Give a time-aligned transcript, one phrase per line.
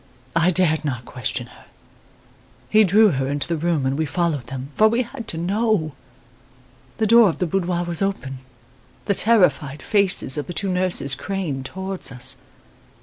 [0.35, 1.65] I dared not question her.
[2.71, 5.91] He drew her into the room and we followed them, for we had to know!
[6.97, 8.39] The door of the boudoir was open.
[9.05, 12.37] The terrified faces of the two nurses craned towards us.